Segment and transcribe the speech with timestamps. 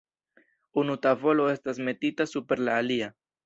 [0.83, 3.15] Unu tavolo estas metita super la alia.